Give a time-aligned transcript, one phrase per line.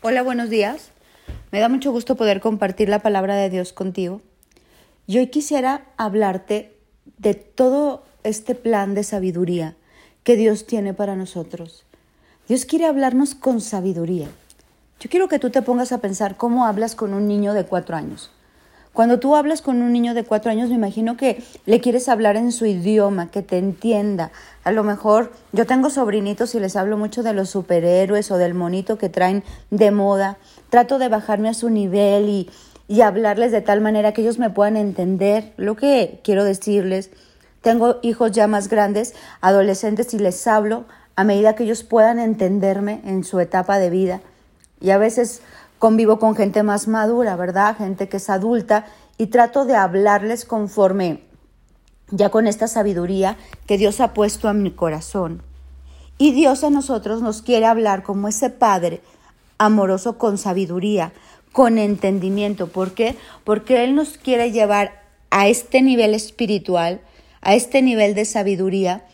[0.00, 0.92] Hola, buenos días.
[1.50, 4.22] Me da mucho gusto poder compartir la palabra de Dios contigo.
[5.08, 6.72] Y hoy quisiera hablarte
[7.16, 9.74] de todo este plan de sabiduría
[10.22, 11.84] que Dios tiene para nosotros.
[12.46, 14.28] Dios quiere hablarnos con sabiduría.
[15.00, 17.96] Yo quiero que tú te pongas a pensar cómo hablas con un niño de cuatro
[17.96, 18.30] años.
[18.98, 22.34] Cuando tú hablas con un niño de cuatro años, me imagino que le quieres hablar
[22.34, 24.32] en su idioma, que te entienda.
[24.64, 28.54] A lo mejor yo tengo sobrinitos y les hablo mucho de los superhéroes o del
[28.54, 30.36] monito que traen de moda.
[30.68, 32.50] Trato de bajarme a su nivel y,
[32.88, 37.10] y hablarles de tal manera que ellos me puedan entender lo que quiero decirles.
[37.60, 43.00] Tengo hijos ya más grandes, adolescentes, y les hablo a medida que ellos puedan entenderme
[43.04, 44.20] en su etapa de vida.
[44.80, 45.40] Y a veces
[45.78, 47.76] convivo con gente más madura, ¿verdad?
[47.76, 48.86] Gente que es adulta
[49.16, 51.22] y trato de hablarles conforme
[52.10, 53.36] ya con esta sabiduría
[53.66, 55.42] que Dios ha puesto en mi corazón.
[56.16, 59.00] Y Dios a nosotros nos quiere hablar como ese Padre
[59.58, 61.12] amoroso con sabiduría,
[61.52, 62.68] con entendimiento.
[62.68, 63.16] ¿Por qué?
[63.44, 67.00] Porque Él nos quiere llevar a este nivel espiritual,
[67.40, 69.04] a este nivel de sabiduría,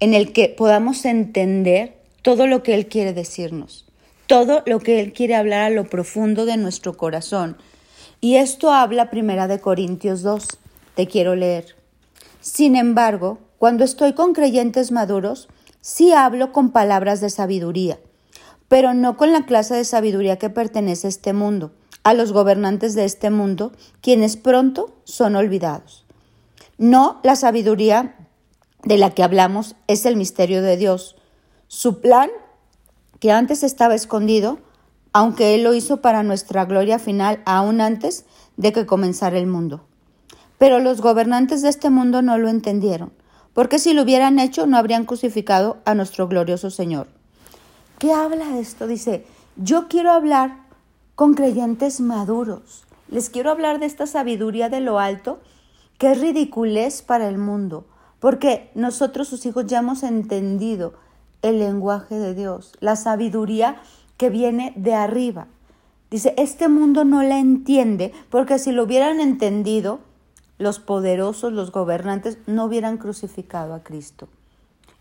[0.00, 3.87] en el que podamos entender todo lo que Él quiere decirnos
[4.28, 7.56] todo lo que Él quiere hablar a lo profundo de nuestro corazón.
[8.20, 10.46] Y esto habla primera de Corintios 2.
[10.94, 11.74] Te quiero leer.
[12.40, 15.48] Sin embargo, cuando estoy con creyentes maduros,
[15.80, 17.98] sí hablo con palabras de sabiduría,
[18.68, 21.72] pero no con la clase de sabiduría que pertenece a este mundo,
[22.04, 26.04] a los gobernantes de este mundo, quienes pronto son olvidados.
[26.76, 28.14] No la sabiduría
[28.84, 31.16] de la que hablamos es el misterio de Dios.
[31.66, 32.30] Su plan
[33.20, 34.58] que antes estaba escondido,
[35.12, 38.24] aunque Él lo hizo para nuestra gloria final aún antes
[38.56, 39.84] de que comenzara el mundo.
[40.58, 43.12] Pero los gobernantes de este mundo no lo entendieron,
[43.54, 47.08] porque si lo hubieran hecho no habrían crucificado a nuestro glorioso Señor.
[47.98, 48.86] ¿Qué habla esto?
[48.86, 49.24] Dice,
[49.56, 50.56] yo quiero hablar
[51.14, 52.84] con creyentes maduros.
[53.08, 55.40] Les quiero hablar de esta sabiduría de lo alto
[55.98, 57.86] que es ridiculez para el mundo,
[58.20, 60.94] porque nosotros sus hijos ya hemos entendido
[61.42, 63.76] el lenguaje de Dios, la sabiduría
[64.16, 65.46] que viene de arriba.
[66.10, 70.00] Dice, este mundo no la entiende porque si lo hubieran entendido,
[70.58, 74.28] los poderosos, los gobernantes, no hubieran crucificado a Cristo.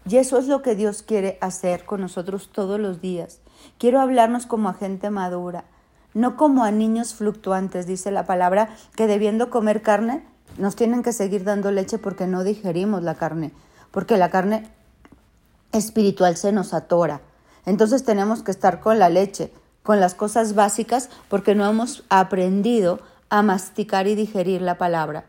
[0.07, 3.39] Y eso es lo que Dios quiere hacer con nosotros todos los días.
[3.77, 5.65] Quiero hablarnos como a gente madura,
[6.13, 10.23] no como a niños fluctuantes, dice la palabra, que debiendo comer carne,
[10.57, 13.51] nos tienen que seguir dando leche porque no digerimos la carne,
[13.91, 14.69] porque la carne
[15.77, 17.21] espiritual se nos atora.
[17.65, 19.51] Entonces tenemos que estar con la leche,
[19.83, 22.99] con las cosas básicas, porque no hemos aprendido
[23.29, 25.25] a masticar y digerir la palabra.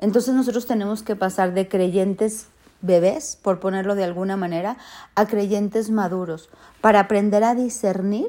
[0.00, 2.48] Entonces nosotros tenemos que pasar de creyentes
[2.80, 4.76] bebés, por ponerlo de alguna manera,
[5.14, 6.50] a creyentes maduros,
[6.80, 8.26] para aprender a discernir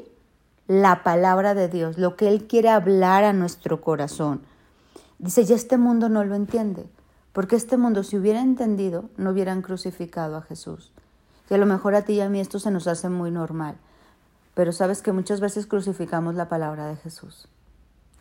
[0.68, 4.42] la palabra de Dios, lo que Él quiere hablar a nuestro corazón.
[5.18, 6.86] Dice, y este mundo no lo entiende,
[7.32, 10.92] porque este mundo si hubiera entendido, no hubieran crucificado a Jesús
[11.48, 13.76] que a lo mejor a ti y a mí esto se nos hace muy normal,
[14.54, 17.48] pero sabes que muchas veces crucificamos la palabra de Jesús.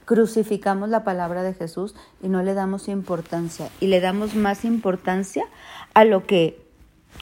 [0.06, 5.46] Crucificamos la palabra de Jesús y no le damos importancia y le damos más importancia
[5.94, 6.62] a lo que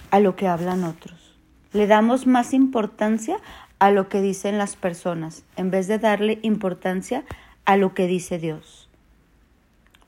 [0.09, 1.37] a lo que hablan otros.
[1.73, 3.37] Le damos más importancia
[3.77, 7.23] a lo que dicen las personas en vez de darle importancia
[7.65, 8.89] a lo que dice Dios.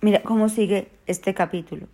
[0.01, 1.87] Mira cómo sigue este capítulo.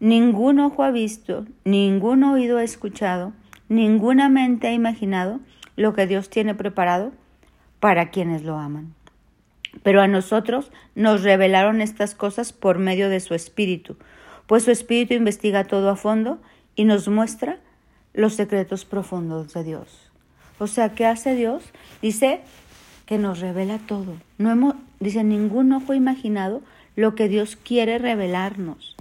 [0.00, 3.32] Ningún ojo ha visto, ningún oído ha escuchado,
[3.68, 5.40] ninguna mente ha imaginado
[5.76, 7.12] lo que Dios tiene preparado
[7.80, 8.94] para quienes lo aman.
[9.82, 13.96] Pero a nosotros nos revelaron estas cosas por medio de su Espíritu,
[14.46, 16.40] pues su Espíritu investiga todo a fondo
[16.74, 17.58] y nos muestra
[18.12, 20.10] los secretos profundos de Dios.
[20.58, 21.62] O sea, ¿qué hace Dios?
[22.00, 22.40] Dice
[23.04, 24.16] que nos revela todo.
[24.38, 26.62] No hemos, dice, ningún ojo imaginado
[26.96, 28.95] lo que Dios quiere revelarnos.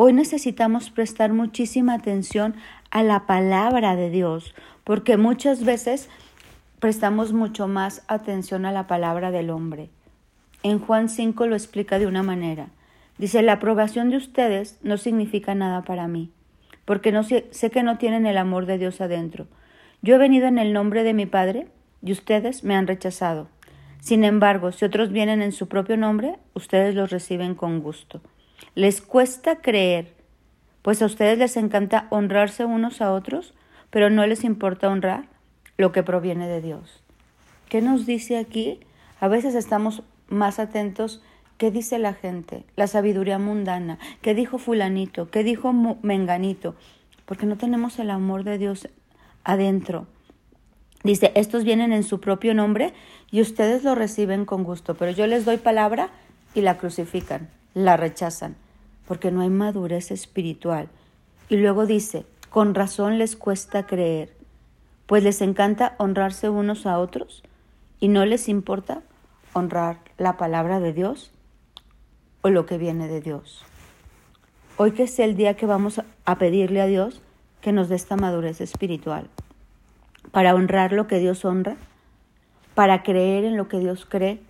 [0.00, 2.54] Hoy necesitamos prestar muchísima atención
[2.92, 4.54] a la palabra de Dios,
[4.84, 6.08] porque muchas veces
[6.78, 9.90] prestamos mucho más atención a la palabra del hombre.
[10.62, 12.68] En Juan 5 lo explica de una manera.
[13.18, 16.30] Dice, la aprobación de ustedes no significa nada para mí,
[16.84, 19.48] porque no sé, sé que no tienen el amor de Dios adentro.
[20.00, 21.66] Yo he venido en el nombre de mi Padre
[22.04, 23.48] y ustedes me han rechazado.
[23.98, 28.20] Sin embargo, si otros vienen en su propio nombre, ustedes los reciben con gusto.
[28.74, 30.14] Les cuesta creer,
[30.82, 33.54] pues a ustedes les encanta honrarse unos a otros,
[33.90, 35.26] pero no les importa honrar
[35.76, 37.02] lo que proviene de Dios.
[37.68, 38.80] ¿Qué nos dice aquí?
[39.20, 41.22] A veces estamos más atentos
[41.58, 42.64] ¿Qué dice la gente?
[42.76, 43.98] La sabiduría mundana.
[44.22, 45.28] ¿Qué dijo fulanito?
[45.28, 46.76] ¿Qué dijo menganito?
[47.26, 48.88] Porque no tenemos el amor de Dios
[49.42, 50.06] adentro.
[51.02, 52.94] Dice, estos vienen en su propio nombre
[53.32, 56.10] y ustedes lo reciben con gusto, pero yo les doy palabra
[56.54, 58.56] y la crucifican, la rechazan,
[59.06, 60.88] porque no hay madurez espiritual.
[61.48, 64.32] Y luego dice, con razón les cuesta creer,
[65.06, 67.42] pues les encanta honrarse unos a otros
[68.00, 69.02] y no les importa
[69.52, 71.30] honrar la palabra de Dios
[72.42, 73.64] o lo que viene de Dios.
[74.76, 77.20] Hoy que es el día que vamos a pedirle a Dios
[77.60, 79.28] que nos dé esta madurez espiritual
[80.30, 81.76] para honrar lo que Dios honra,
[82.74, 84.40] para creer en lo que Dios cree,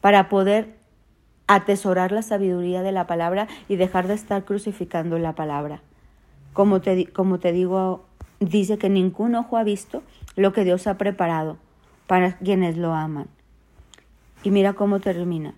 [0.00, 0.75] para poder
[1.46, 5.80] atesorar la sabiduría de la palabra y dejar de estar crucificando la palabra.
[6.52, 8.04] Como te, como te digo,
[8.40, 10.02] dice que ningún ojo ha visto
[10.36, 11.56] lo que Dios ha preparado
[12.06, 13.28] para quienes lo aman.
[14.42, 15.54] Y mira cómo termina.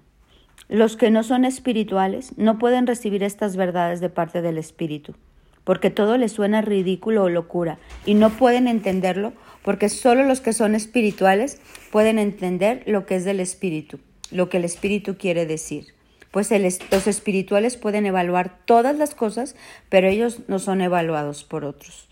[0.69, 5.14] Los que no son espirituales no pueden recibir estas verdades de parte del Espíritu,
[5.64, 9.32] porque todo les suena ridículo o locura, y no pueden entenderlo
[9.62, 13.99] porque solo los que son espirituales pueden entender lo que es del Espíritu,
[14.30, 15.94] lo que el Espíritu quiere decir.
[16.30, 16.50] Pues
[16.90, 19.56] los espirituales pueden evaluar todas las cosas,
[19.88, 22.08] pero ellos no son evaluados por otros.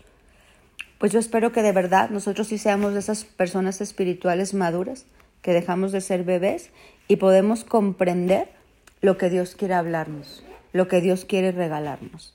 [0.97, 5.05] Pues yo espero que de verdad nosotros sí seamos esas personas espirituales maduras,
[5.43, 6.71] que dejamos de ser bebés
[7.07, 8.49] y podemos comprender
[9.01, 10.43] lo que Dios quiere hablarnos,
[10.73, 12.33] lo que Dios quiere regalarnos.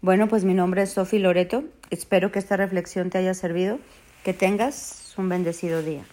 [0.00, 1.64] Bueno, pues mi nombre es Sofi Loreto.
[1.90, 3.78] Espero que esta reflexión te haya servido
[4.24, 6.04] que tengas un bendecido día.